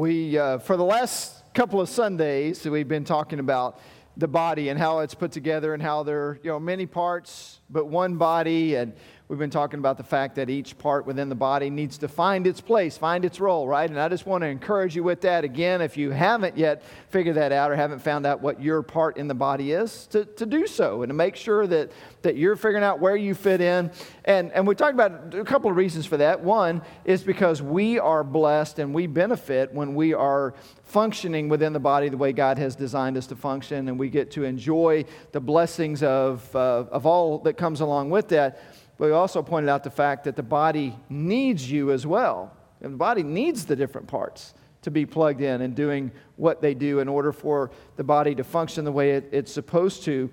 [0.00, 3.78] We, uh, for the last couple of Sundays, we've been talking about
[4.16, 7.60] the body and how it's put together and how there are you know, many parts,
[7.68, 8.76] but one body.
[8.76, 8.94] And
[9.30, 12.48] we've been talking about the fact that each part within the body needs to find
[12.48, 13.88] its place, find its role, right?
[13.88, 15.80] And I just want to encourage you with that again.
[15.80, 19.28] If you haven't yet figured that out or haven't found out what your part in
[19.28, 21.92] the body is, to, to do so and to make sure that,
[22.22, 23.92] that you're figuring out where you fit in.
[24.24, 26.40] And, and we talked about a couple of reasons for that.
[26.40, 31.78] One is because we are blessed and we benefit when we are functioning within the
[31.78, 35.38] body the way God has designed us to function, and we get to enjoy the
[35.38, 38.60] blessings of, uh, of all that comes along with that.
[39.00, 42.54] But we also pointed out the fact that the body needs you as well.
[42.82, 46.74] And the body needs the different parts to be plugged in and doing what they
[46.74, 50.30] do in order for the body to function the way it, it's supposed to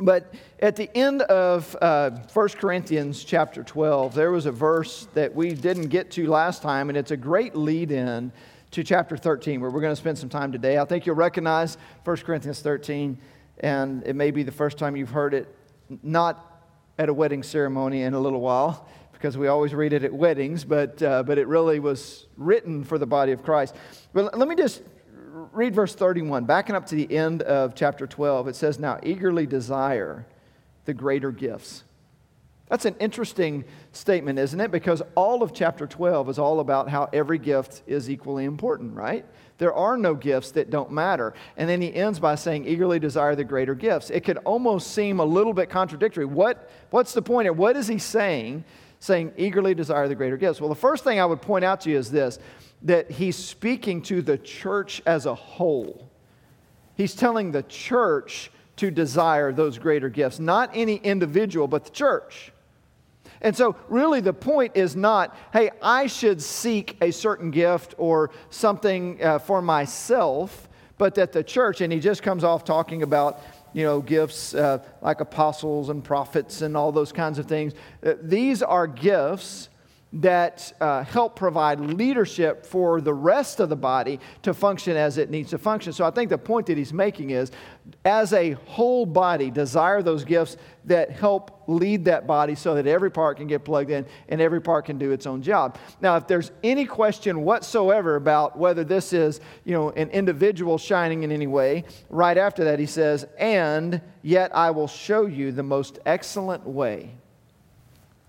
[0.00, 5.32] but at the end of uh, 1 Corinthians chapter 12, there was a verse that
[5.32, 8.32] we didn't get to last time, and it's a great lead in
[8.72, 10.78] to chapter 13, where we're going to spend some time today.
[10.78, 13.16] I think you'll recognize 1 Corinthians 13,
[13.58, 15.54] and it may be the first time you've heard it,
[16.02, 16.51] not
[16.98, 20.64] at a wedding ceremony in a little while, because we always read it at weddings,
[20.64, 23.74] but, uh, but it really was written for the body of Christ.
[24.12, 24.82] But let me just
[25.52, 28.48] read verse 31, backing up to the end of chapter 12.
[28.48, 30.26] It says, Now eagerly desire
[30.84, 31.84] the greater gifts.
[32.72, 34.70] That's an interesting statement, isn't it?
[34.70, 39.26] Because all of chapter 12 is all about how every gift is equally important, right?
[39.58, 41.34] There are no gifts that don't matter.
[41.58, 44.08] And then he ends by saying, eagerly desire the greater gifts.
[44.08, 46.24] It could almost seem a little bit contradictory.
[46.24, 47.52] What, what's the point here?
[47.52, 48.64] What is he saying,
[49.00, 50.58] saying, eagerly desire the greater gifts?
[50.58, 52.38] Well, the first thing I would point out to you is this
[52.80, 56.08] that he's speaking to the church as a whole.
[56.94, 62.51] He's telling the church to desire those greater gifts, not any individual, but the church.
[63.42, 68.30] And so, really, the point is not, hey, I should seek a certain gift or
[68.50, 73.40] something uh, for myself, but that the church, and he just comes off talking about,
[73.72, 77.72] you know, gifts uh, like apostles and prophets and all those kinds of things.
[78.04, 79.68] Uh, these are gifts
[80.14, 85.30] that uh, help provide leadership for the rest of the body to function as it
[85.30, 85.92] needs to function.
[85.92, 87.50] So I think the point that he's making is
[88.04, 93.10] as a whole body, desire those gifts that help lead that body so that every
[93.10, 95.78] part can get plugged in and every part can do its own job.
[96.00, 101.22] Now, if there's any question whatsoever about whether this is, you know, an individual shining
[101.22, 105.62] in any way, right after that he says, "And yet I will show you the
[105.62, 107.14] most excellent way."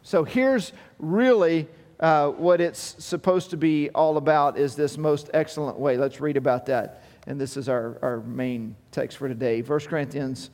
[0.03, 1.68] So here's really
[2.00, 5.97] uh, what it's supposed to be all about is this most excellent way.
[5.97, 7.03] Let's read about that.
[7.25, 10.50] And this is our, our main text for today 1 Corinthians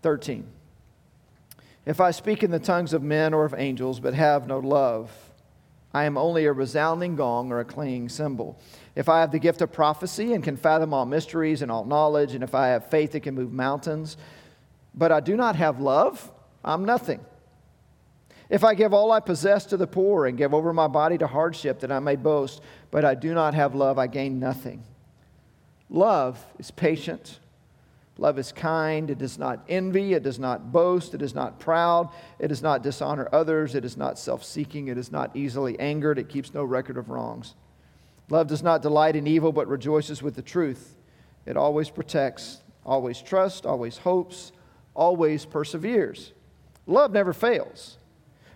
[0.00, 0.46] 13.
[1.84, 5.10] If I speak in the tongues of men or of angels, but have no love,
[5.92, 8.58] I am only a resounding gong or a clanging cymbal.
[8.94, 12.34] If I have the gift of prophecy and can fathom all mysteries and all knowledge,
[12.34, 14.16] and if I have faith that can move mountains,
[14.94, 16.30] but I do not have love,
[16.64, 17.20] I'm nothing.
[18.52, 21.26] If I give all I possess to the poor and give over my body to
[21.26, 24.84] hardship that I may boast, but I do not have love, I gain nothing.
[25.88, 27.38] Love is patient.
[28.18, 29.08] Love is kind.
[29.08, 30.12] It does not envy.
[30.12, 31.14] It does not boast.
[31.14, 32.10] It is not proud.
[32.38, 33.74] It does not dishonor others.
[33.74, 34.88] It is not self seeking.
[34.88, 36.18] It is not easily angered.
[36.18, 37.54] It keeps no record of wrongs.
[38.28, 40.94] Love does not delight in evil, but rejoices with the truth.
[41.46, 44.52] It always protects, always trusts, always hopes,
[44.92, 46.32] always perseveres.
[46.86, 47.96] Love never fails.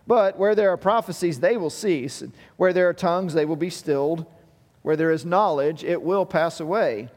[0.07, 2.23] But where there are prophecies, they will cease.
[2.57, 4.27] Where there are tongues, they will be stilled.
[4.83, 7.09] Where there is knowledge, it will pass away.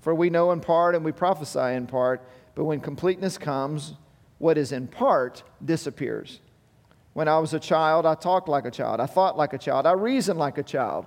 [0.00, 2.22] For we know in part and we prophesy in part,
[2.54, 3.94] but when completeness comes,
[4.38, 6.40] what is in part disappears.
[7.12, 9.00] When I was a child, I talked like a child.
[9.00, 9.86] I thought like a child.
[9.86, 11.06] I reasoned like a child.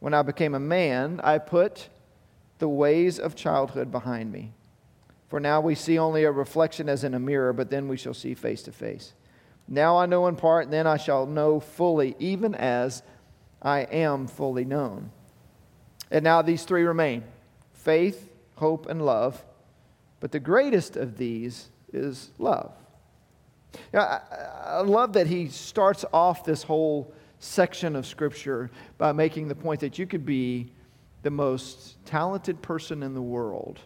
[0.00, 1.88] When I became a man, I put
[2.58, 4.52] the ways of childhood behind me.
[5.28, 8.14] For now we see only a reflection as in a mirror, but then we shall
[8.14, 9.12] see face to face.
[9.66, 13.02] Now I know in part, then I shall know fully, even as
[13.62, 15.10] I am fully known.
[16.10, 17.24] And now these three remain
[17.72, 19.44] faith, hope, and love.
[20.20, 22.72] But the greatest of these is love.
[23.92, 24.20] Now, I,
[24.64, 29.80] I love that he starts off this whole section of Scripture by making the point
[29.80, 30.72] that you could be
[31.22, 33.80] the most talented person in the world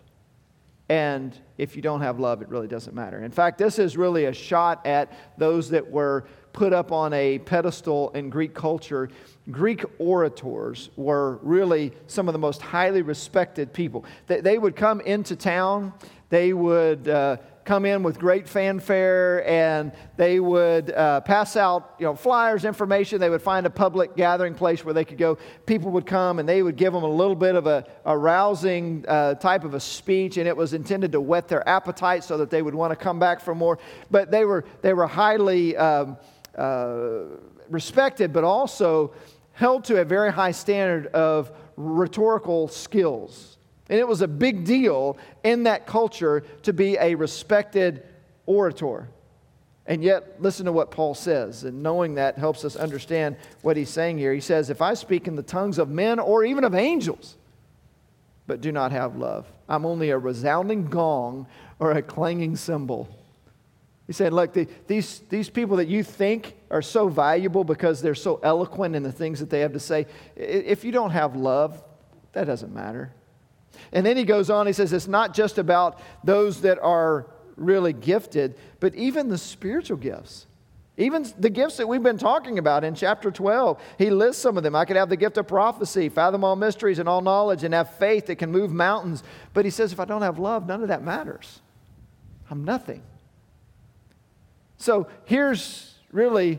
[0.88, 3.22] and if you don't have love, it really doesn't matter.
[3.22, 7.38] In fact, this is really a shot at those that were put up on a
[7.40, 9.10] pedestal in Greek culture.
[9.50, 14.04] Greek orators were really some of the most highly respected people.
[14.26, 15.92] They, would come into town,
[16.30, 17.36] they would uh,
[17.68, 23.20] come in with great fanfare and they would uh, pass out you know, flyers, information.
[23.20, 25.36] They would find a public gathering place where they could go.
[25.66, 29.04] People would come and they would give them a little bit of a, a rousing
[29.06, 32.48] uh, type of a speech, and it was intended to whet their appetite so that
[32.48, 33.78] they would want to come back for more.
[34.10, 36.16] But they were, they were highly um,
[36.56, 37.24] uh,
[37.68, 39.12] respected, but also
[39.52, 43.57] held to a very high standard of rhetorical skills.
[43.88, 48.02] And it was a big deal in that culture to be a respected
[48.46, 49.08] orator.
[49.86, 51.64] And yet, listen to what Paul says.
[51.64, 54.34] And knowing that helps us understand what he's saying here.
[54.34, 57.36] He says, If I speak in the tongues of men or even of angels,
[58.46, 61.46] but do not have love, I'm only a resounding gong
[61.78, 63.08] or a clanging cymbal.
[64.06, 68.14] He said, Look, the, these, these people that you think are so valuable because they're
[68.14, 70.06] so eloquent in the things that they have to say,
[70.36, 71.82] if you don't have love,
[72.32, 73.14] that doesn't matter.
[73.92, 77.26] And then he goes on, he says, it's not just about those that are
[77.56, 80.46] really gifted, but even the spiritual gifts.
[80.96, 84.64] Even the gifts that we've been talking about in chapter 12, he lists some of
[84.64, 84.74] them.
[84.74, 87.94] I could have the gift of prophecy, fathom all mysteries and all knowledge, and have
[87.94, 89.22] faith that can move mountains.
[89.54, 91.60] But he says, if I don't have love, none of that matters.
[92.50, 93.02] I'm nothing.
[94.76, 96.58] So here's really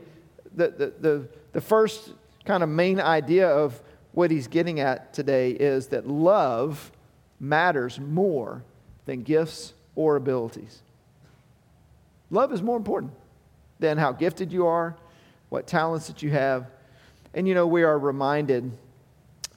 [0.55, 2.11] the, the, the, the first
[2.45, 3.81] kind of main idea of
[4.13, 6.91] what he's getting at today is that love
[7.39, 8.63] matters more
[9.05, 10.81] than gifts or abilities.
[12.29, 13.11] Love is more important
[13.79, 14.95] than how gifted you are,
[15.49, 16.67] what talents that you have.
[17.33, 18.71] And you know, we are reminded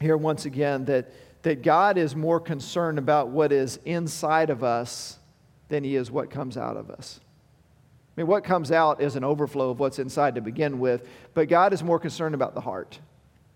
[0.00, 1.10] here once again that,
[1.42, 5.18] that God is more concerned about what is inside of us
[5.68, 7.20] than he is what comes out of us.
[8.16, 11.48] I mean, what comes out is an overflow of what's inside to begin with, but
[11.48, 12.98] God is more concerned about the heart.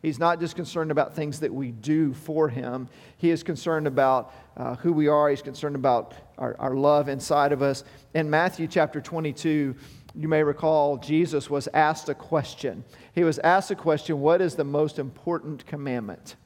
[0.02, 4.32] He's not just concerned about things that we do for Him, He is concerned about
[4.56, 5.28] uh, who we are.
[5.28, 7.84] He's concerned about our, our love inside of us.
[8.14, 9.74] In Matthew chapter 22,
[10.14, 12.84] you may recall Jesus was asked a question.
[13.14, 16.36] He was asked a question What is the most important commandment?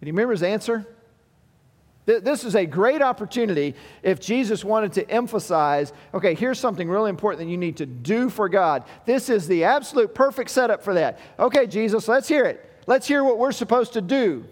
[0.00, 0.86] And you remember his answer?
[2.04, 7.44] This is a great opportunity if Jesus wanted to emphasize okay, here's something really important
[7.44, 8.84] that you need to do for God.
[9.06, 11.20] This is the absolute perfect setup for that.
[11.38, 12.68] Okay, Jesus, let's hear it.
[12.86, 14.44] Let's hear what we're supposed to do.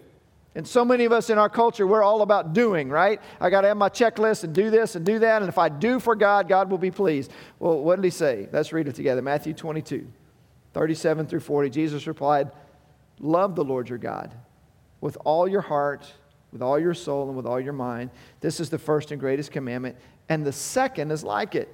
[0.55, 3.21] And so many of us in our culture, we're all about doing, right?
[3.39, 5.41] I got to have my checklist and do this and do that.
[5.41, 7.31] And if I do for God, God will be pleased.
[7.59, 8.49] Well, what did he say?
[8.51, 9.21] Let's read it together.
[9.21, 10.05] Matthew 22,
[10.73, 11.69] 37 through 40.
[11.69, 12.51] Jesus replied,
[13.19, 14.33] Love the Lord your God
[14.99, 16.11] with all your heart
[16.51, 18.09] with all your soul and with all your mind.
[18.39, 19.95] This is the first and greatest commandment.
[20.29, 21.73] And the second is like it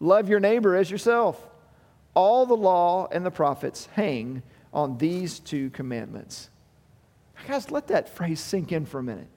[0.00, 1.40] love your neighbor as yourself.
[2.14, 4.42] All the law and the prophets hang
[4.72, 6.50] on these two commandments.
[7.46, 9.28] Guys, let that phrase sink in for a minute.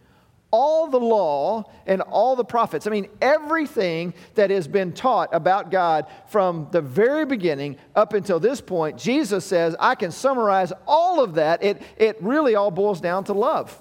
[0.50, 5.72] All the law and all the prophets, I mean, everything that has been taught about
[5.72, 11.22] God from the very beginning up until this point, Jesus says, I can summarize all
[11.22, 11.64] of that.
[11.64, 13.78] It, it really all boils down to love.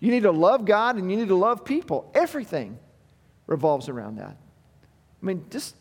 [0.00, 2.10] You need to love God and you need to love people.
[2.14, 2.78] Everything
[3.46, 4.36] revolves around that.
[5.22, 5.74] I mean, just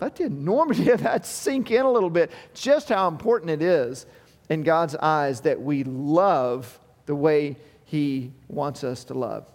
[0.00, 2.30] let the enormity of that sink in a little bit.
[2.54, 4.06] Just how important it is
[4.48, 9.46] in God's eyes that we love the way He wants us to love.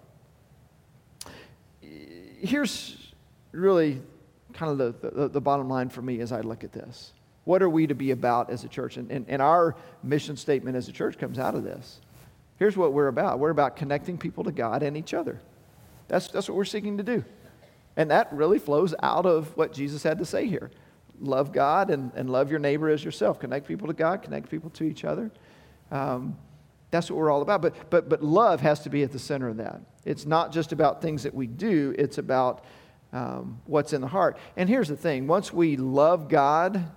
[1.81, 3.13] Here's
[3.51, 4.01] really
[4.53, 7.11] kind of the, the, the bottom line for me as I look at this.
[7.43, 8.97] What are we to be about as a church?
[8.97, 11.99] And, and, and our mission statement as a church comes out of this.
[12.57, 15.39] Here's what we're about we're about connecting people to God and each other.
[16.07, 17.23] That's, that's what we're seeking to do.
[17.97, 20.71] And that really flows out of what Jesus had to say here
[21.21, 23.39] love God and, and love your neighbor as yourself.
[23.39, 25.31] Connect people to God, connect people to each other.
[25.91, 26.37] Um,
[26.91, 27.61] that's what we're all about.
[27.61, 29.81] But, but, but love has to be at the center of that.
[30.03, 32.63] It's not just about things that we do, it's about
[33.13, 34.37] um, what's in the heart.
[34.57, 36.91] And here's the thing once we love God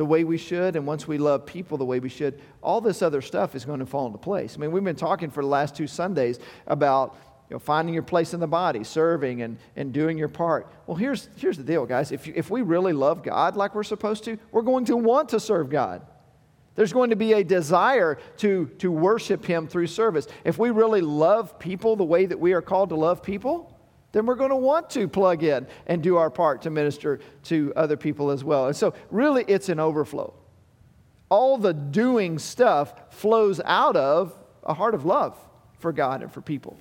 [0.00, 3.02] the way we should, and once we love people the way we should, all this
[3.02, 4.54] other stuff is going to fall into place.
[4.56, 7.18] I mean, we've been talking for the last two Sundays about
[7.50, 10.72] you know, finding your place in the body, serving and, and doing your part.
[10.86, 12.12] Well, here's, here's the deal, guys.
[12.12, 15.38] If, if we really love God like we're supposed to, we're going to want to
[15.38, 16.00] serve God.
[16.76, 20.26] There's going to be a desire to, to worship Him through service.
[20.46, 23.78] If we really love people the way that we are called to love people,
[24.12, 27.72] then we're going to want to plug in and do our part to minister to
[27.76, 28.66] other people as well.
[28.66, 30.34] And so, really, it's an overflow.
[31.28, 35.38] All the doing stuff flows out of a heart of love
[35.78, 36.76] for God and for people.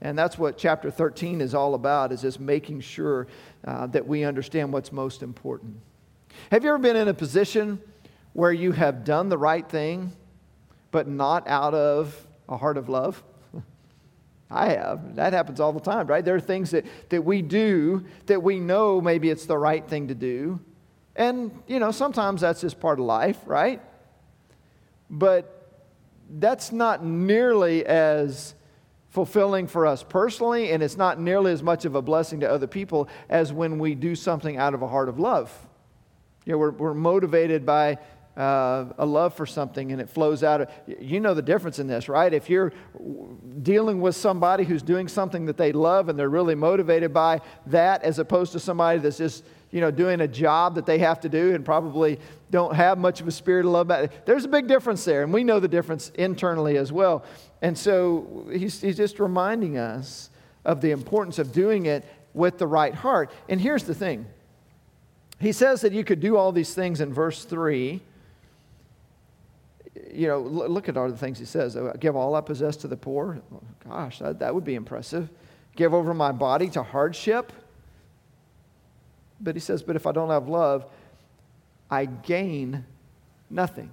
[0.00, 3.26] And that's what chapter 13 is all about, is just making sure
[3.66, 5.76] uh, that we understand what's most important.
[6.50, 7.80] Have you ever been in a position
[8.32, 10.12] where you have done the right thing,
[10.90, 13.22] but not out of a heart of love?
[14.50, 15.16] I have.
[15.16, 16.24] That happens all the time, right?
[16.24, 20.08] There are things that, that we do that we know maybe it's the right thing
[20.08, 20.60] to do.
[21.14, 23.80] And, you know, sometimes that's just part of life, right?
[25.08, 25.56] But
[26.28, 28.54] that's not nearly as
[29.10, 32.68] fulfilling for us personally, and it's not nearly as much of a blessing to other
[32.68, 35.52] people as when we do something out of a heart of love.
[36.44, 37.98] You know, we're, we're motivated by
[38.40, 40.62] uh, a love for something and it flows out.
[40.62, 42.32] Of, you know the difference in this, right?
[42.32, 42.72] If you're
[43.62, 48.02] dealing with somebody who's doing something that they love and they're really motivated by that,
[48.02, 51.28] as opposed to somebody that's just you know, doing a job that they have to
[51.28, 52.18] do and probably
[52.50, 54.26] don't have much of a spirit of love about it.
[54.26, 57.24] There's a big difference there, and we know the difference internally as well.
[57.62, 60.30] And so he's, he's just reminding us
[60.64, 62.04] of the importance of doing it
[62.34, 63.30] with the right heart.
[63.48, 64.26] And here's the thing
[65.38, 68.00] he says that you could do all these things in verse 3.
[70.12, 71.76] You know, look at all the things he says.
[71.76, 73.40] Uh, give all I possess to the poor.
[73.86, 75.30] Gosh, that, that would be impressive.
[75.76, 77.52] Give over my body to hardship
[79.40, 80.86] but he says, But if I don't have love,
[81.90, 82.84] I gain
[83.48, 83.90] nothing.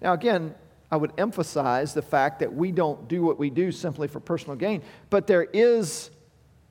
[0.00, 0.54] Now, again,
[0.90, 4.56] I would emphasize the fact that we don't do what we do simply for personal
[4.56, 6.10] gain, but there is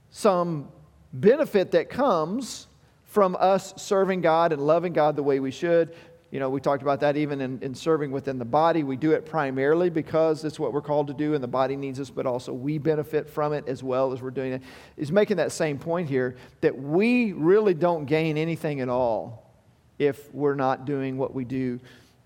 [0.10, 0.70] some
[1.14, 2.68] benefit that comes
[3.06, 5.96] from us serving God and loving God the way we should.
[6.32, 8.84] You know, we talked about that even in, in serving within the body.
[8.84, 12.00] We do it primarily because it's what we're called to do and the body needs
[12.00, 14.62] us, but also we benefit from it as well as we're doing it.
[14.98, 19.52] He's making that same point here that we really don't gain anything at all
[20.00, 21.82] if we're not doing what we do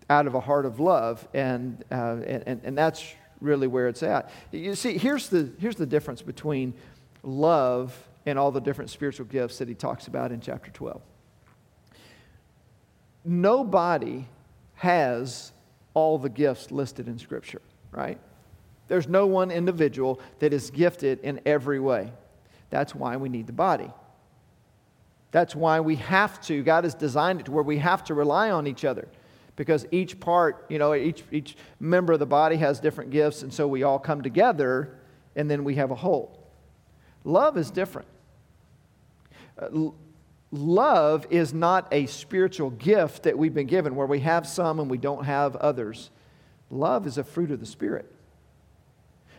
[0.08, 1.28] out of a heart of love.
[1.34, 3.04] And, uh, and, and that's
[3.42, 4.30] really where it's at.
[4.52, 6.76] You see, here's the, here's the difference between
[7.24, 7.98] love
[8.28, 11.02] and all the different spiritual gifts that he talks about in chapter 12
[13.26, 14.28] nobody
[14.76, 15.52] has
[15.94, 18.20] all the gifts listed in Scripture, right?
[18.88, 22.12] There's no one individual that is gifted in every way.
[22.70, 23.90] That's why we need the body.
[25.32, 28.52] That's why we have to, God has designed it to where we have to rely
[28.52, 29.08] on each other.
[29.56, 33.54] Because each part, you know, each, each member of the body has different gifts, and
[33.54, 34.98] so we all come together,
[35.36, 36.46] and then we have a whole.
[37.24, 38.08] Love is different.
[39.58, 39.92] Uh,
[40.52, 44.90] love is not a spiritual gift that we've been given where we have some and
[44.90, 46.10] we don't have others.
[46.70, 48.12] Love is a fruit of the Spirit.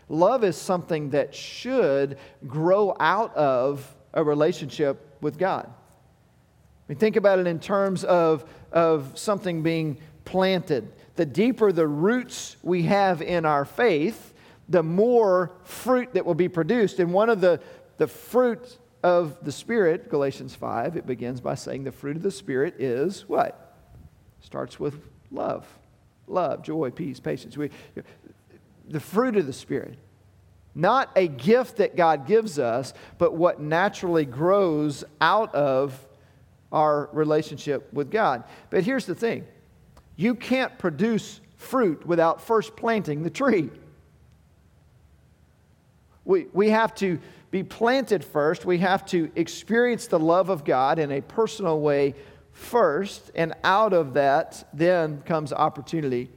[0.09, 5.67] Love is something that should grow out of a relationship with God.
[5.69, 10.93] I mean, think about it in terms of, of something being planted.
[11.17, 14.35] The deeper the roots we have in our faith,
[14.69, 17.01] the more fruit that will be produced.
[17.01, 17.61] And one of the,
[17.97, 22.31] the fruit of the Spirit, Galatians 5, it begins by saying the fruit of the
[22.31, 23.76] Spirit is what?
[24.41, 24.95] Starts with
[25.31, 25.67] love.
[26.26, 27.57] Love, joy, peace, patience.
[27.57, 27.71] We,
[28.88, 29.99] the fruit of the Spirit.
[30.75, 36.07] Not a gift that God gives us, but what naturally grows out of
[36.73, 38.45] our relationship with God.
[38.71, 39.47] But here's the thing
[40.17, 43.71] you can't produce fruit without first planting the tree.
[46.25, 47.21] We, we have to
[47.57, 48.67] be planted first.
[48.67, 52.15] We have to experience the love of God in a personal way
[52.53, 56.29] first, and out of that, then comes opportunity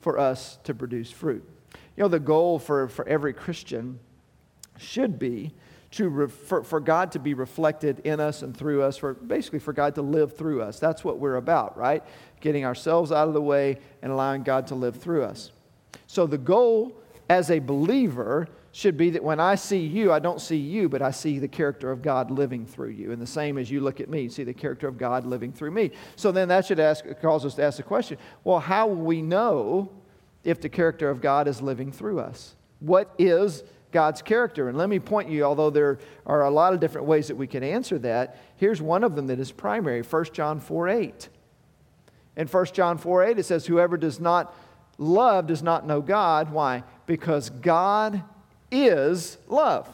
[0.00, 1.42] for us to produce fruit.
[1.96, 3.98] You know, the goal for, for every Christian
[4.76, 5.54] should be
[5.92, 9.60] to re- for, for God to be reflected in us and through us, for basically
[9.60, 10.78] for God to live through us.
[10.78, 12.04] That's what we're about, right?
[12.42, 15.52] Getting ourselves out of the way and allowing God to live through us.
[16.06, 20.38] So the goal as a believer should be that when I see you, I don't
[20.38, 23.10] see you, but I see the character of God living through you.
[23.10, 25.50] And the same as you look at me, you see the character of God living
[25.50, 25.92] through me.
[26.14, 29.22] So then that should ask, cause us to ask the question well, how will we
[29.22, 29.90] know
[30.44, 32.54] if the character of God is living through us?
[32.80, 34.68] What is God's character?
[34.68, 37.46] And let me point you, although there are a lot of different ways that we
[37.46, 41.28] can answer that, here's one of them that is primary 1 John 4 8.
[42.36, 44.54] In 1 John 4 8, it says, Whoever does not
[44.98, 46.50] love does not know God.
[46.52, 46.84] Why?
[47.06, 48.22] Because God
[48.70, 49.88] is love.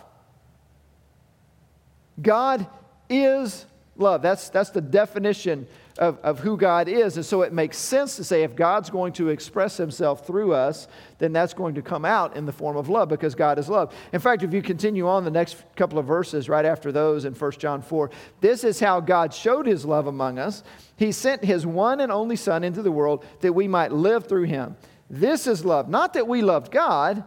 [2.21, 2.67] God
[3.09, 4.23] is love.
[4.23, 5.67] That's, that's the definition
[5.99, 7.17] of, of who God is.
[7.17, 10.88] And so it makes sense to say if God's going to express himself through us,
[11.19, 13.95] then that's going to come out in the form of love because God is love.
[14.12, 17.35] In fact, if you continue on the next couple of verses right after those in
[17.35, 18.11] 1 John 4,
[18.41, 20.62] this is how God showed his love among us.
[20.97, 24.45] He sent his one and only Son into the world that we might live through
[24.45, 24.76] him.
[25.11, 25.91] This is love.
[25.91, 27.25] Not that we loved God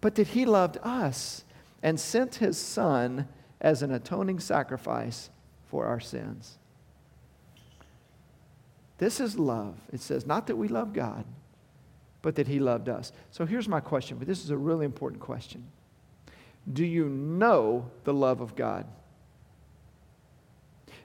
[0.00, 1.44] but that he loved us
[1.82, 3.28] and sent his son
[3.60, 5.30] as an atoning sacrifice
[5.66, 6.58] for our sins.
[8.98, 9.76] This is love.
[9.92, 11.24] It says, not that we love God,
[12.22, 13.12] but that he loved us.
[13.30, 15.66] So here's my question, but this is a really important question.
[16.70, 18.86] Do you know the love of God?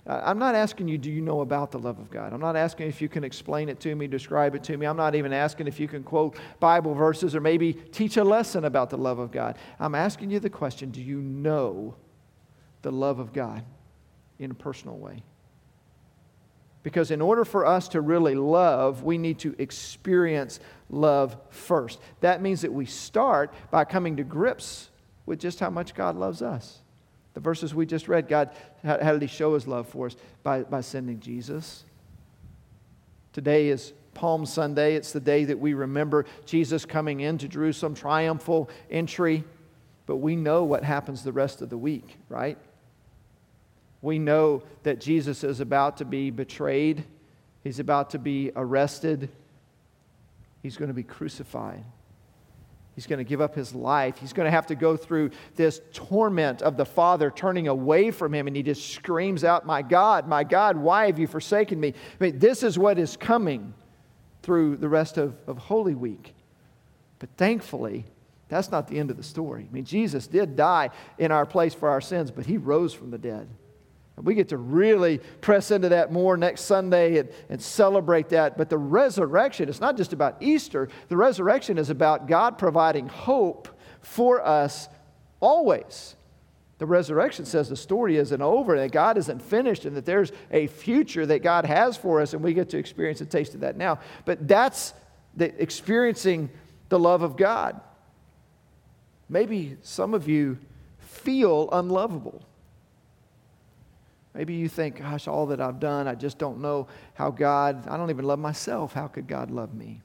[0.08, 2.32] I'm not asking you, do you know about the love of God?
[2.32, 4.86] I'm not asking if you can explain it to me, describe it to me.
[4.86, 8.66] I'm not even asking if you can quote Bible verses or maybe teach a lesson
[8.66, 9.58] about the love of God.
[9.80, 11.96] I'm asking you the question do you know
[12.84, 13.64] the love of God
[14.38, 15.24] in a personal way?
[16.84, 22.00] Because in order for us to really love, we need to experience love first.
[22.20, 24.92] That means that we start by coming to grips
[25.26, 26.84] with just how much God loves us.
[27.36, 28.50] The verses we just read, God,
[28.84, 30.16] how, how did He show His love for us?
[30.42, 31.84] By, by sending Jesus.
[33.34, 34.96] Today is Palm Sunday.
[34.96, 39.44] It's the day that we remember Jesus coming into Jerusalem, triumphal entry.
[40.06, 42.58] But we know what happens the rest of the week, right?
[44.02, 47.04] We know that Jesus is about to be betrayed,
[47.64, 49.30] he's about to be arrested,
[50.64, 51.84] he's going to be crucified.
[52.96, 54.18] He's going to give up his life.
[54.18, 58.34] He's going to have to go through this torment of the Father turning away from
[58.34, 61.90] him, and he just screams out, My God, my God, why have you forsaken me?
[61.90, 63.74] I mean, this is what is coming
[64.44, 66.34] through the rest of, of Holy Week.
[67.20, 68.06] But thankfully,
[68.48, 69.68] that's not the end of the story.
[69.70, 73.12] I mean, Jesus did die in our place for our sins, but he rose from
[73.12, 73.50] the dead.
[74.22, 78.58] We get to really press into that more next Sunday and, and celebrate that.
[78.58, 80.88] But the resurrection, it's not just about Easter.
[81.10, 83.68] The resurrection is about God providing hope
[84.02, 84.88] for us
[85.42, 86.16] always.
[86.78, 90.32] The resurrection says the story isn't over, and that God isn't finished, and that there's
[90.52, 93.62] a future that God has for us, and we get to experience a taste of
[93.62, 94.00] that now.
[94.26, 94.94] But that's
[95.36, 96.50] the experiencing
[96.90, 97.80] the love of God.
[99.30, 100.58] Maybe some of you
[101.00, 102.44] feel unlovable.
[104.36, 107.96] Maybe you think, gosh, all that I've done, I just don't know how God, I
[107.96, 108.92] don't even love myself.
[108.92, 110.02] How could God love me?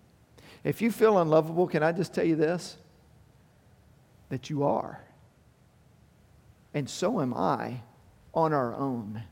[0.62, 2.76] If you feel unlovable, can I just tell you this?
[4.28, 5.00] That you are.
[6.74, 7.80] And so am I
[8.32, 9.24] on our own.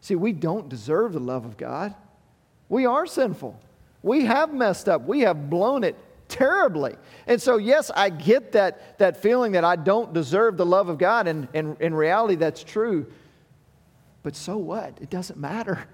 [0.00, 1.94] See, we don't deserve the love of God.
[2.68, 3.60] We are sinful.
[4.02, 5.02] We have messed up.
[5.06, 5.94] We have blown it
[6.26, 6.96] terribly.
[7.28, 10.98] And so, yes, I get that, that feeling that I don't deserve the love of
[10.98, 13.06] God, and, and in reality, that's true.
[14.22, 14.98] But so what?
[15.00, 15.84] It doesn't matter.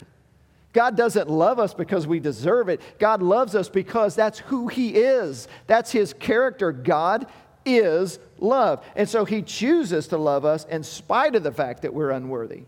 [0.72, 2.82] God doesn't love us because we deserve it.
[2.98, 5.48] God loves us because that's who He is.
[5.66, 6.70] That's His character.
[6.70, 7.26] God
[7.64, 8.84] is love.
[8.94, 12.64] And so He chooses to love us in spite of the fact that we're unworthy,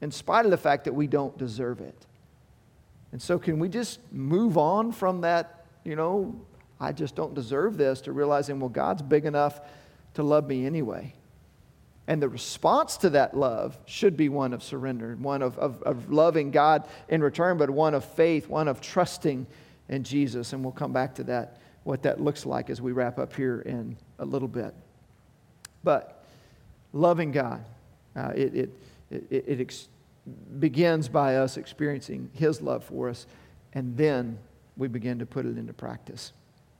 [0.00, 2.06] in spite of the fact that we don't deserve it.
[3.12, 6.38] And so, can we just move on from that, you know,
[6.78, 9.60] I just don't deserve this, to realizing, well, God's big enough
[10.14, 11.14] to love me anyway?
[12.08, 16.10] And the response to that love should be one of surrender, one of, of, of,
[16.10, 19.46] loving God in return, but one of faith, one of trusting
[19.90, 20.54] in Jesus.
[20.54, 23.60] And we'll come back to that, what that looks like as we wrap up here
[23.60, 24.74] in a little bit.
[25.84, 26.24] But
[26.94, 27.62] loving God,
[28.16, 28.70] uh, it, it,
[29.10, 29.88] it, it ex-
[30.58, 33.26] begins by us experiencing His love for us,
[33.74, 34.38] and then
[34.78, 36.32] we begin to put it into practice.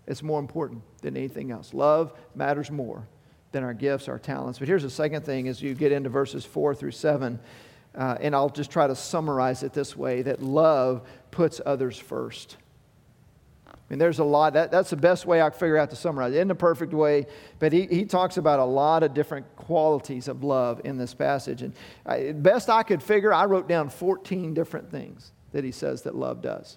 [0.07, 1.75] It's more important than anything else.
[1.75, 3.07] Love matters more
[3.53, 4.59] than our gifts, our talents.
[4.59, 7.39] But here's the second thing as you get into verses 4 through 7,
[7.95, 12.57] uh, and I'll just try to summarize it this way that love puts others first.
[13.67, 14.53] I mean, there's a lot.
[14.53, 16.39] That, that's the best way I figure out to summarize it.
[16.39, 17.27] In the perfect way,
[17.59, 21.63] but he, he talks about a lot of different qualities of love in this passage.
[21.63, 21.73] And
[22.05, 26.15] I, best I could figure, I wrote down 14 different things that he says that
[26.15, 26.77] love does.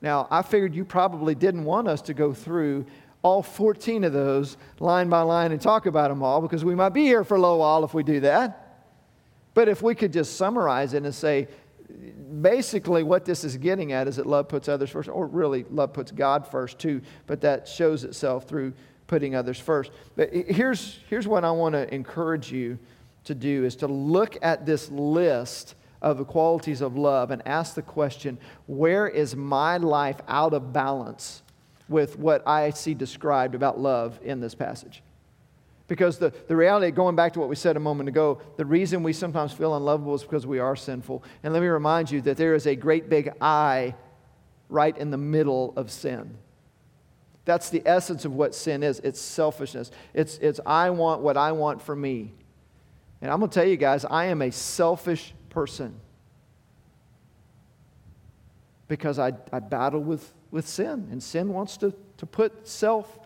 [0.00, 2.86] Now, I figured you probably didn't want us to go through
[3.28, 6.94] all 14 of those line by line and talk about them all because we might
[6.94, 8.86] be here for a little while if we do that.
[9.52, 11.48] But if we could just summarize it and say,
[12.40, 15.92] basically what this is getting at is that love puts others first, or really love
[15.92, 18.72] puts God first too, but that shows itself through
[19.06, 19.90] putting others first.
[20.16, 22.78] But here's, here's what I want to encourage you
[23.24, 27.74] to do is to look at this list of the qualities of love and ask
[27.74, 31.42] the question, where is my life out of balance
[31.88, 35.02] with what I see described about love in this passage.
[35.86, 39.02] Because the, the reality, going back to what we said a moment ago, the reason
[39.02, 41.24] we sometimes feel unlovable is because we are sinful.
[41.42, 43.94] And let me remind you that there is a great big I
[44.68, 46.36] right in the middle of sin.
[47.46, 49.90] That's the essence of what sin is it's selfishness.
[50.12, 52.34] It's, it's I want what I want for me.
[53.22, 55.98] And I'm going to tell you guys, I am a selfish person
[58.86, 63.18] because I, I battle with with sin, and sin wants to, to put self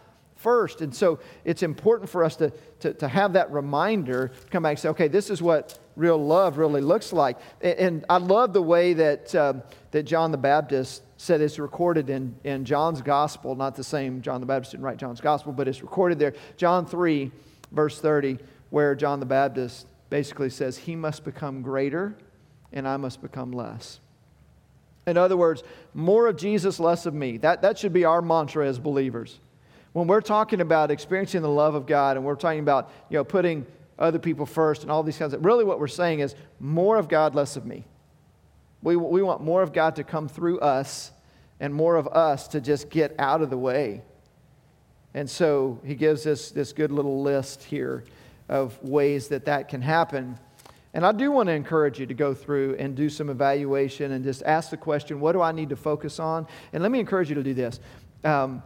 [0.42, 0.80] first.
[0.80, 4.78] And so it's important for us to, to, to have that reminder, come back and
[4.78, 7.38] say, okay, this is what real love really looks like.
[7.60, 12.10] And, and I love the way that, um, that John the Baptist said it's recorded
[12.10, 15.68] in, in John's gospel, not the same John the Baptist didn't write John's gospel, but
[15.68, 16.34] it's recorded there.
[16.56, 17.30] John 3,
[17.70, 18.38] verse 30,
[18.70, 22.16] where John the Baptist basically says, He must become greater
[22.72, 24.00] and I must become less.
[25.06, 25.62] In other words,
[25.94, 27.36] more of Jesus, less of me.
[27.38, 29.40] That, that should be our mantra as believers.
[29.92, 33.24] When we're talking about experiencing the love of God and we're talking about you know,
[33.24, 33.66] putting
[33.98, 37.08] other people first and all these kinds of really what we're saying is more of
[37.08, 37.84] God, less of me.
[38.82, 41.12] We, we want more of God to come through us
[41.60, 44.02] and more of us to just get out of the way.
[45.14, 48.04] And so he gives us this good little list here
[48.48, 50.38] of ways that that can happen.
[50.94, 54.22] And I do want to encourage you to go through and do some evaluation and
[54.22, 56.46] just ask the question, what do I need to focus on?
[56.72, 57.80] And let me encourage you to do this.
[58.24, 58.62] Um,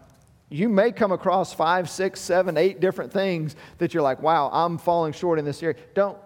[0.48, 4.78] you may come across five, six, seven, eight different things that you're like, wow, I'm
[4.78, 5.76] falling short in this area.
[5.94, 6.18] Don't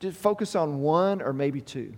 [0.00, 1.94] just focus on one or maybe two.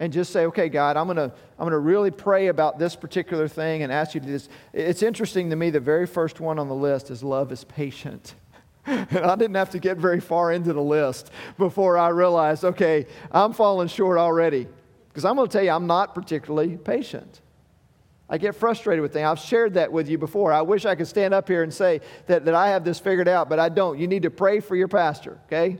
[0.00, 3.82] And just say, okay, God, I'm to I'm to really pray about this particular thing
[3.82, 4.48] and ask you to do this.
[4.72, 8.34] It's interesting to me, the very first one on the list is love is patient.
[8.88, 13.06] And I didn't have to get very far into the list before I realized, okay,
[13.30, 14.66] I'm falling short already.
[15.08, 17.40] Because I'm going to tell you, I'm not particularly patient.
[18.30, 19.26] I get frustrated with things.
[19.26, 20.52] I've shared that with you before.
[20.52, 23.28] I wish I could stand up here and say that, that I have this figured
[23.28, 23.98] out, but I don't.
[23.98, 25.78] You need to pray for your pastor, okay?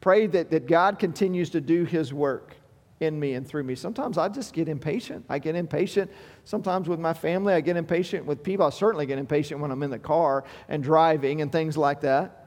[0.00, 2.56] Pray that, that God continues to do his work
[3.00, 3.74] in me and through me.
[3.74, 5.24] Sometimes I just get impatient.
[5.28, 6.10] I get impatient
[6.44, 7.52] sometimes with my family.
[7.52, 8.66] I get impatient with people.
[8.66, 12.46] I certainly get impatient when I'm in the car and driving and things like that.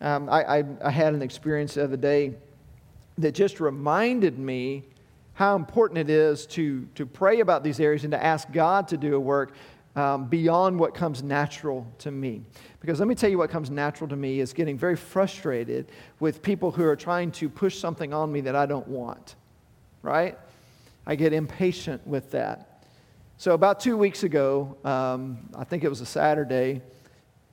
[0.00, 2.34] Um, I, I, I had an experience the other day
[3.18, 4.84] that just reminded me
[5.34, 8.96] how important it is to, to pray about these areas and to ask God to
[8.96, 9.54] do a work
[9.96, 12.42] um, beyond what comes natural to me.
[12.80, 15.90] Because let me tell you what comes natural to me is getting very frustrated
[16.20, 19.34] with people who are trying to push something on me that I don't want,
[20.02, 20.38] right?
[21.06, 22.84] I get impatient with that.
[23.36, 26.82] So, about two weeks ago, um, I think it was a Saturday,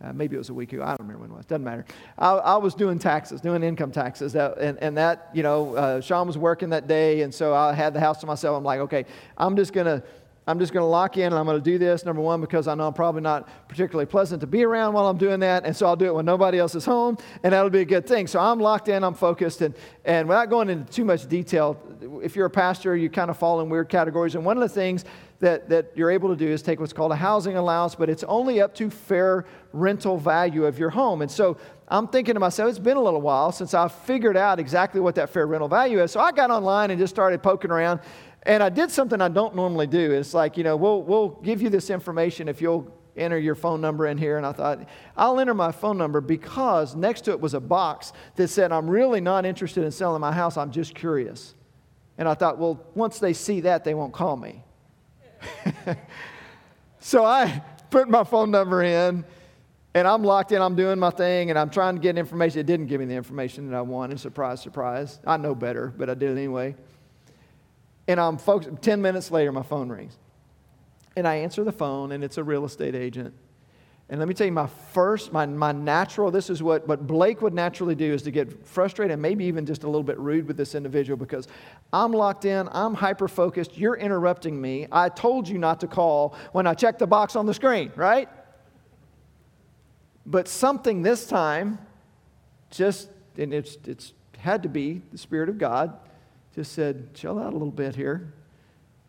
[0.03, 0.83] uh, maybe it was a week ago.
[0.83, 1.45] I don't remember when it was.
[1.45, 1.85] Doesn't matter.
[2.19, 4.33] I, I was doing taxes, doing income taxes.
[4.33, 7.21] That, and, and that, you know, uh, Sean was working that day.
[7.21, 8.55] And so I had the house to myself.
[8.55, 9.05] I'm like, okay,
[9.37, 10.03] I'm just going to.
[10.47, 12.67] I'm just going to lock in and I'm going to do this, number one, because
[12.69, 15.65] I know I'm probably not particularly pleasant to be around while I'm doing that.
[15.65, 18.07] And so I'll do it when nobody else is home, and that'll be a good
[18.07, 18.27] thing.
[18.27, 19.61] So I'm locked in, I'm focused.
[19.61, 21.77] And, and without going into too much detail,
[22.23, 24.35] if you're a pastor, you kind of fall in weird categories.
[24.35, 25.03] And one of the things
[25.39, 28.23] that, that you're able to do is take what's called a housing allowance, but it's
[28.23, 31.21] only up to fair rental value of your home.
[31.21, 31.57] And so
[31.89, 35.15] I'm thinking to myself, it's been a little while since I've figured out exactly what
[35.15, 36.11] that fair rental value is.
[36.11, 37.99] So I got online and just started poking around.
[38.47, 40.13] And I did something I don't normally do.
[40.13, 43.81] It's like, you know, we'll, we'll give you this information if you'll enter your phone
[43.81, 44.37] number in here.
[44.37, 48.13] And I thought, I'll enter my phone number because next to it was a box
[48.37, 50.55] that said, I'm really not interested in selling my house.
[50.55, 51.55] I'm just curious.
[52.17, 54.63] And I thought, well, once they see that, they won't call me.
[56.99, 59.25] so I put my phone number in
[59.93, 62.59] and I'm locked in, I'm doing my thing, and I'm trying to get information.
[62.59, 64.19] It didn't give me the information that I wanted.
[64.21, 65.19] Surprise, surprise.
[65.25, 66.75] I know better, but I did it anyway.
[68.07, 68.81] And um, I'm focused.
[68.81, 70.17] 10 minutes later, my phone rings.
[71.15, 73.33] And I answer the phone, and it's a real estate agent.
[74.09, 77.41] And let me tell you, my first, my, my natural, this is what, what Blake
[77.41, 80.47] would naturally do is to get frustrated and maybe even just a little bit rude
[80.47, 81.49] with this individual because
[81.91, 84.87] I'm locked in, I'm hyper focused, you're interrupting me.
[84.93, 88.29] I told you not to call when I checked the box on the screen, right?
[90.25, 91.77] But something this time
[92.69, 95.97] just, and it's, it's had to be the Spirit of God,
[96.57, 98.33] just said, chill out a little bit here.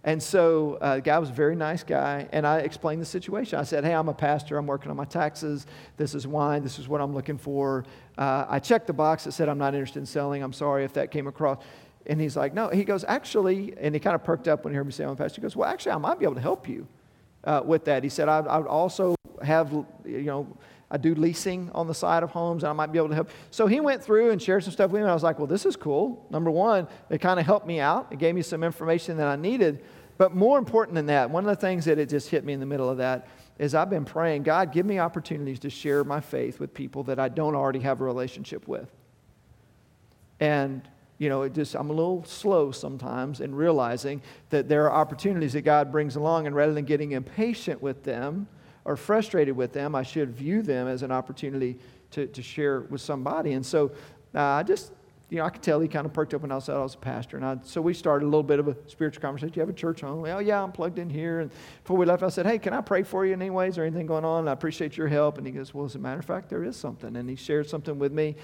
[0.05, 3.59] And so uh, the guy was a very nice guy, and I explained the situation.
[3.59, 4.59] I said, Hey, I'm a pastor.
[4.59, 5.67] I'm working on my taxes.
[5.97, 6.63] This is wine.
[6.63, 7.87] This is what I'm looking for.
[8.19, 10.43] Uh, I checked the box that said, I'm not interested in selling.
[10.43, 11.57] I'm sorry if that came across.
[12.05, 12.69] And he's like, No.
[12.69, 15.11] He goes, Actually, and he kind of perked up when he heard me say I'm
[15.11, 15.41] a pastor.
[15.41, 16.87] He goes, Well, actually, I might be able to help you
[17.45, 18.03] uh, with that.
[18.03, 19.73] He said, I, I would also have,
[20.05, 20.47] you know,
[20.91, 23.31] I do leasing on the side of homes, and I might be able to help.
[23.51, 25.47] So he went through and shared some stuff with me, and I was like, well,
[25.47, 26.27] this is cool.
[26.31, 28.09] Number one, it kind of helped me out.
[28.11, 29.85] It gave me some information that I needed.
[30.17, 32.61] But more important than that, one of the things that it just hit me in
[32.61, 36.21] the middle of that is I've been praying, God, give me opportunities to share my
[36.21, 38.91] faith with people that I don't already have a relationship with.
[40.41, 44.93] And you know, it just I'm a little slow sometimes in realizing that there are
[44.93, 48.47] opportunities that God brings along, and rather than getting impatient with them,
[48.89, 51.77] or frustrated with them, I should view them as an opportunity
[52.13, 53.53] to, to share with somebody.
[53.53, 53.93] And so
[54.35, 54.93] uh, I just,
[55.29, 56.95] you know, I could tell he kind of perked up when I said I was
[56.95, 57.37] a pastor.
[57.37, 59.53] And I, so we started a little bit of a spiritual conversation.
[59.55, 60.23] You have a church home?
[60.23, 61.41] Well, yeah, I'm plugged in here.
[61.41, 61.51] And
[61.83, 63.85] before we left, I said, hey, can I pray for you in any ways or
[63.85, 64.49] anything going on?
[64.49, 65.37] I appreciate your help.
[65.37, 67.15] And he goes, well, as a matter of fact, there is something.
[67.15, 68.37] And he shared something with me.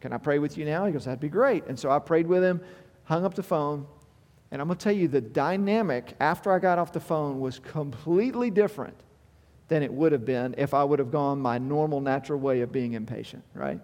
[0.00, 0.84] Can I pray with you now?
[0.84, 1.64] He goes, that'd be great.
[1.68, 2.60] And so I prayed with him,
[3.04, 3.86] hung up the phone.
[4.50, 7.60] And I'm going to tell you, the dynamic after I got off the phone was
[7.60, 8.96] completely different
[9.72, 12.70] than it would have been if I would have gone my normal, natural way of
[12.70, 13.80] being impatient, right?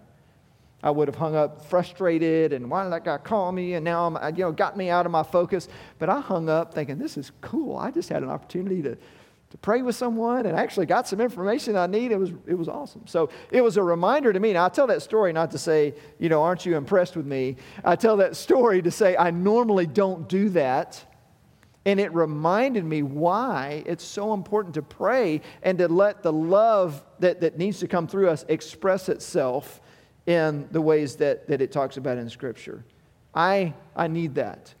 [0.83, 3.73] I would have hung up frustrated and why did that guy call me?
[3.73, 5.67] And now I'm, you know, got me out of my focus.
[5.97, 7.75] But I hung up thinking, this is cool.
[7.75, 11.75] I just had an opportunity to, to pray with someone and actually got some information
[11.75, 12.11] I need.
[12.11, 13.07] It was, it was awesome.
[13.07, 14.53] So it was a reminder to me.
[14.53, 17.55] Now, I tell that story not to say, you know, aren't you impressed with me?
[17.83, 21.03] I tell that story to say I normally don't do that.
[21.85, 27.01] And it reminded me why it's so important to pray and to let the love
[27.19, 29.81] that, that needs to come through us express itself
[30.25, 32.83] in the ways that, that it talks about in Scripture.
[33.33, 34.73] I, I need that.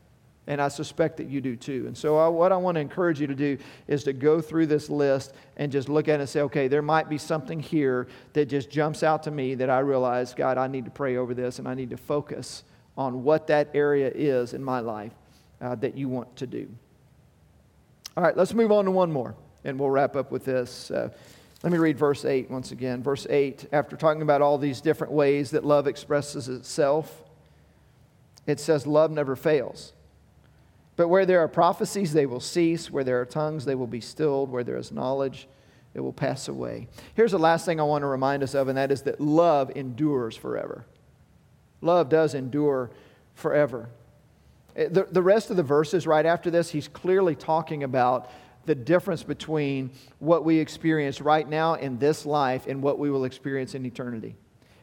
[0.45, 1.85] And I suspect that you do too.
[1.85, 3.57] And so, I, what I want to encourage you to do
[3.87, 6.81] is to go through this list and just look at it and say, okay, there
[6.81, 10.67] might be something here that just jumps out to me that I realize, God, I
[10.67, 12.63] need to pray over this and I need to focus
[12.97, 15.13] on what that area is in my life
[15.61, 16.67] uh, that you want to do.
[18.19, 20.91] All right, let's move on to one more, and we'll wrap up with this.
[20.91, 21.07] Uh,
[21.63, 23.01] let me read verse 8 once again.
[23.01, 27.23] Verse 8, after talking about all these different ways that love expresses itself,
[28.45, 29.93] it says, Love never fails.
[30.97, 32.91] But where there are prophecies, they will cease.
[32.91, 34.51] Where there are tongues, they will be stilled.
[34.51, 35.47] Where there is knowledge,
[35.93, 36.89] it will pass away.
[37.13, 39.71] Here's the last thing I want to remind us of, and that is that love
[39.77, 40.83] endures forever.
[41.79, 42.91] Love does endure
[43.33, 43.87] forever.
[44.75, 48.29] The, the rest of the verses right after this, he's clearly talking about
[48.65, 53.25] the difference between what we experience right now in this life and what we will
[53.25, 54.35] experience in eternity.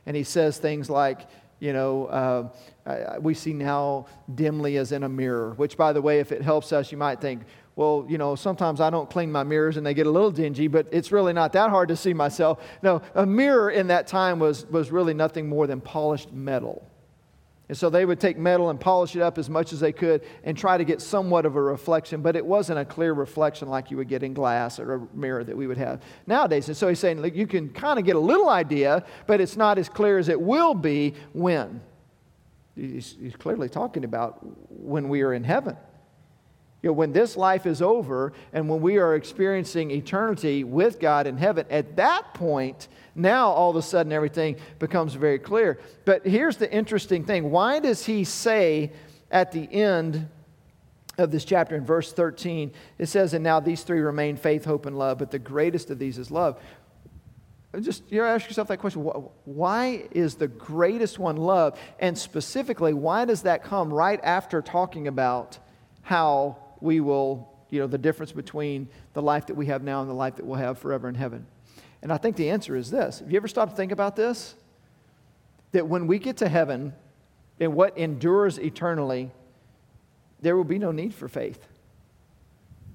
[0.07, 1.29] And he says things like,
[1.61, 2.53] you know,
[2.87, 6.43] uh, we see now dimly as in a mirror, which, by the way, if it
[6.43, 7.43] helps us, you might think,
[7.77, 10.67] well, you know, sometimes I don't clean my mirrors and they get a little dingy,
[10.67, 12.63] but it's really not that hard to see myself.
[12.83, 16.91] No, a mirror in that time was, was really nothing more than polished metal.
[17.69, 20.23] And so they would take metal and polish it up as much as they could
[20.45, 23.91] and try to get somewhat of a reflection, but it wasn't a clear reflection like
[23.91, 26.69] you would get in glass or a mirror that we would have nowadays.
[26.69, 29.79] And so he's saying you can kind of get a little idea, but it's not
[29.79, 31.81] as clear as it will be when.
[32.77, 34.39] He's, he's clearly talking about
[34.71, 35.77] when we are in heaven.
[36.87, 41.27] You know, when this life is over and when we are experiencing eternity with God
[41.27, 45.81] in heaven, at that point, now all of a sudden everything becomes very clear.
[46.05, 48.93] But here's the interesting thing why does he say
[49.33, 50.29] at the end
[51.19, 54.87] of this chapter in verse 13, it says, And now these three remain faith, hope,
[54.87, 56.57] and love, but the greatest of these is love.
[57.81, 61.77] Just you ask yourself that question why is the greatest one love?
[61.99, 65.59] And specifically, why does that come right after talking about
[66.03, 70.11] how we will, you know, the difference between the life that we have now and
[70.11, 71.47] the life that we'll have forever in heaven?
[72.03, 73.21] And I think the answer is this.
[73.21, 74.55] Have you ever stopped to think about this?
[75.73, 76.95] That when we get to heaven
[77.59, 79.31] and what endures eternally,
[80.41, 81.67] there will be no need for faith.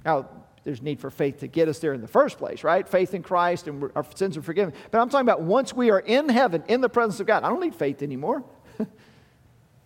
[0.05, 0.29] Now,
[0.63, 2.87] there's need for faith to get us there in the first place, right?
[2.87, 4.73] Faith in Christ and our sins are forgiven.
[4.91, 7.49] But I'm talking about once we are in heaven, in the presence of God, I
[7.49, 8.43] don't need faith anymore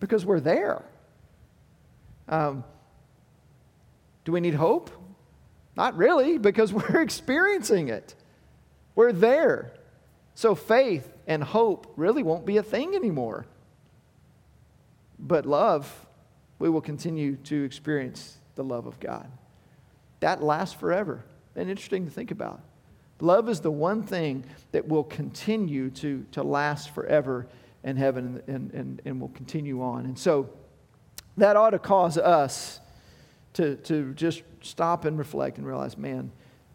[0.00, 0.84] because we're there.
[2.28, 2.64] Um,
[4.26, 4.90] do we need hope?
[5.76, 8.14] Not really, because we're experiencing it.
[8.94, 9.72] We're there.
[10.34, 13.46] So faith and hope really won't be a thing anymore.
[15.18, 16.06] But love,
[16.58, 19.30] we will continue to experience the love of God.
[20.20, 21.24] That lasts forever.
[21.54, 22.60] And interesting to think about.
[23.20, 27.46] Love is the one thing that will continue to, to last forever
[27.82, 30.04] in heaven and, and, and and will continue on.
[30.04, 30.50] And so
[31.36, 32.80] that ought to cause us
[33.56, 36.30] to, to just stop and reflect and realize, man,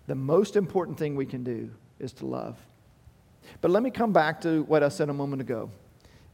[0.08, 2.58] the most important thing we can do is to love.
[3.62, 5.70] But let me come back to what I said a moment ago,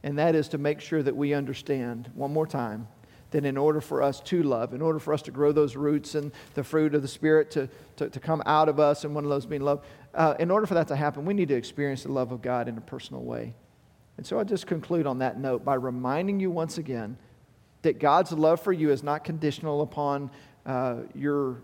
[0.02, 2.88] and that is to make sure that we understand one more time
[3.30, 6.14] that in order for us to love, in order for us to grow those roots
[6.14, 9.24] and the fruit of the Spirit to, to, to come out of us, and one
[9.24, 9.84] of those being love,
[10.14, 12.68] uh, in order for that to happen, we need to experience the love of God
[12.68, 13.52] in a personal way.
[14.16, 17.18] And so I'll just conclude on that note by reminding you once again
[17.82, 20.30] that God's love for you is not conditional upon
[20.66, 21.58] uh, your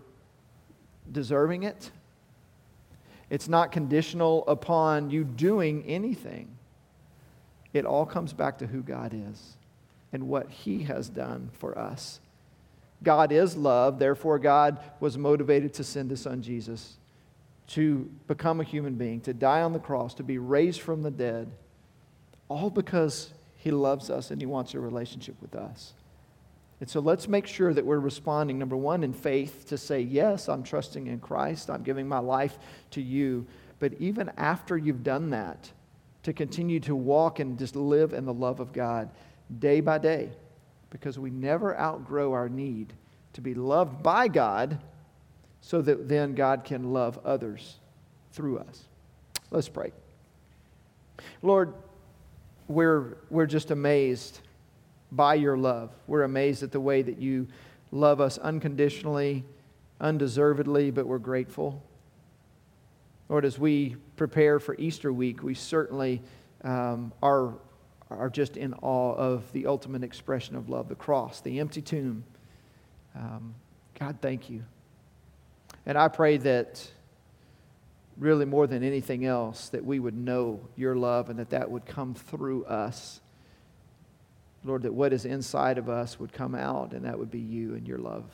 [1.11, 1.91] deserving it
[3.29, 6.55] it's not conditional upon you doing anything.
[7.73, 9.57] It all comes back to who God is
[10.13, 12.19] and what He has done for us.
[13.03, 16.97] God is love, therefore, God was motivated to send His Son Jesus
[17.67, 21.11] to become a human being, to die on the cross, to be raised from the
[21.11, 21.51] dead,
[22.47, 25.93] all because He loves us and He wants a relationship with us.
[26.81, 30.49] And so let's make sure that we're responding, number one, in faith to say, Yes,
[30.49, 31.69] I'm trusting in Christ.
[31.69, 32.57] I'm giving my life
[32.91, 33.47] to you.
[33.79, 35.71] But even after you've done that,
[36.23, 39.09] to continue to walk and just live in the love of God
[39.59, 40.31] day by day,
[40.89, 42.93] because we never outgrow our need
[43.33, 44.79] to be loved by God
[45.61, 47.75] so that then God can love others
[48.31, 48.85] through us.
[49.51, 49.91] Let's pray.
[51.41, 51.73] Lord,
[52.67, 54.39] we're, we're just amazed
[55.15, 55.91] by your love.
[56.07, 57.47] We're amazed at the way that you
[57.91, 59.45] love us unconditionally,
[60.01, 61.81] undeservedly, but we're grateful.
[63.29, 66.21] Lord, as we prepare for Easter week, we certainly
[66.63, 67.53] um, are,
[68.09, 72.23] are just in awe of the ultimate expression of love the cross, the empty tomb.
[73.15, 73.55] Um,
[73.99, 74.63] God, thank you.
[75.85, 76.87] And I pray that
[78.17, 81.85] really more than anything else, that we would know your love and that that would
[81.85, 83.21] come through us.
[84.65, 87.75] Lord, that what is inside of us would come out, and that would be you
[87.75, 88.25] and your love.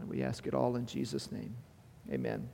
[0.00, 1.54] And we ask it all in Jesus' name.
[2.10, 2.48] Amen.